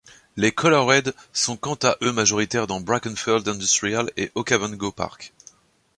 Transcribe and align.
Les 0.35 0.51
coloureds 0.51 1.13
sont 1.31 1.57
quant 1.57 1.77
à 1.83 1.95
eux 2.01 2.11
majoritaires 2.11 2.65
dans 2.65 2.81
Brackenfell 2.81 3.47
Industrial 3.47 4.11
et 4.17 4.31
Okavango 4.33 4.91
Park. 4.91 5.31